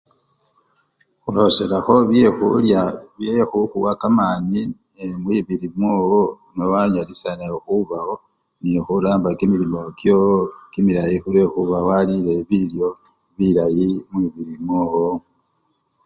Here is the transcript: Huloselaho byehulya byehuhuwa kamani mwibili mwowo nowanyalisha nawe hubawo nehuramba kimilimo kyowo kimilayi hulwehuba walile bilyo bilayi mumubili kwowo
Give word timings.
Huloselaho 1.23 1.93
byehulya 2.09 2.81
byehuhuwa 3.19 3.91
kamani 4.01 4.59
mwibili 5.21 5.67
mwowo 5.77 6.21
nowanyalisha 6.55 7.31
nawe 7.39 7.57
hubawo 7.65 8.13
nehuramba 8.61 9.29
kimilimo 9.37 9.81
kyowo 9.99 10.35
kimilayi 10.71 11.15
hulwehuba 11.23 11.77
walile 11.87 12.33
bilyo 12.49 12.87
bilayi 13.37 13.89
mumubili 14.09 14.53
kwowo 14.63 15.05